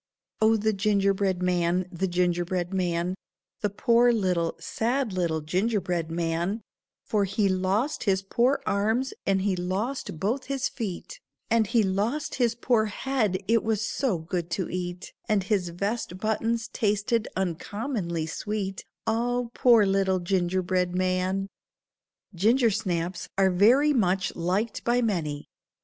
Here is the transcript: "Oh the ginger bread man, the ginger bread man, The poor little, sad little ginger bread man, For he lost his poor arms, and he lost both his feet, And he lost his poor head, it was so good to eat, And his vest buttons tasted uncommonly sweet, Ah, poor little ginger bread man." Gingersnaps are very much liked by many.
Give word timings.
"Oh 0.41 0.57
the 0.57 0.73
ginger 0.73 1.13
bread 1.13 1.43
man, 1.43 1.87
the 1.91 2.07
ginger 2.07 2.43
bread 2.43 2.73
man, 2.73 3.13
The 3.59 3.69
poor 3.69 4.11
little, 4.11 4.55
sad 4.59 5.13
little 5.13 5.41
ginger 5.41 5.79
bread 5.79 6.09
man, 6.09 6.61
For 7.05 7.25
he 7.25 7.47
lost 7.47 8.05
his 8.05 8.23
poor 8.23 8.63
arms, 8.65 9.13
and 9.27 9.43
he 9.43 9.55
lost 9.55 10.19
both 10.19 10.45
his 10.45 10.67
feet, 10.67 11.19
And 11.51 11.67
he 11.67 11.83
lost 11.83 12.33
his 12.41 12.55
poor 12.55 12.85
head, 12.85 13.43
it 13.47 13.63
was 13.63 13.85
so 13.85 14.17
good 14.17 14.49
to 14.57 14.67
eat, 14.71 15.13
And 15.29 15.43
his 15.43 15.69
vest 15.69 16.17
buttons 16.17 16.67
tasted 16.69 17.27
uncommonly 17.35 18.25
sweet, 18.25 18.83
Ah, 19.05 19.43
poor 19.53 19.85
little 19.85 20.17
ginger 20.17 20.63
bread 20.63 20.95
man." 20.95 21.47
Gingersnaps 22.33 23.29
are 23.37 23.51
very 23.51 23.93
much 23.93 24.35
liked 24.35 24.83
by 24.83 25.03
many. 25.03 25.45